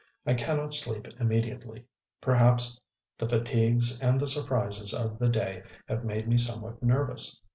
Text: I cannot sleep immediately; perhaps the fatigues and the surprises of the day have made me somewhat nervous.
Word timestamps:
I 0.25 0.33
cannot 0.33 0.73
sleep 0.73 1.07
immediately; 1.19 1.85
perhaps 2.21 2.81
the 3.19 3.29
fatigues 3.29 3.99
and 3.99 4.19
the 4.19 4.27
surprises 4.27 4.95
of 4.95 5.19
the 5.19 5.29
day 5.29 5.61
have 5.87 6.03
made 6.03 6.27
me 6.27 6.37
somewhat 6.39 6.81
nervous. 6.81 7.39